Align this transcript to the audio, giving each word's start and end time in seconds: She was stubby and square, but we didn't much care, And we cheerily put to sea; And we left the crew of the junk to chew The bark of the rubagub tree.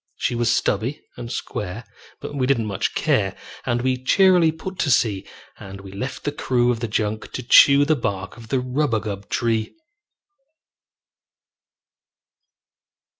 She 0.15 0.33
was 0.33 0.51
stubby 0.51 1.03
and 1.15 1.31
square, 1.31 1.83
but 2.19 2.33
we 2.33 2.47
didn't 2.47 2.65
much 2.65 2.95
care, 2.95 3.35
And 3.67 3.83
we 3.83 4.03
cheerily 4.03 4.51
put 4.51 4.79
to 4.79 4.89
sea; 4.89 5.27
And 5.59 5.81
we 5.81 5.91
left 5.91 6.23
the 6.23 6.31
crew 6.31 6.71
of 6.71 6.79
the 6.79 6.87
junk 6.87 7.31
to 7.33 7.43
chew 7.43 7.85
The 7.85 7.95
bark 7.95 8.35
of 8.35 8.47
the 8.47 8.57
rubagub 8.59 9.29
tree. 9.29 9.75